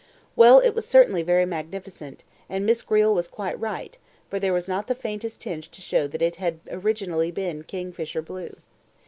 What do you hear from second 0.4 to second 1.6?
it was certainly very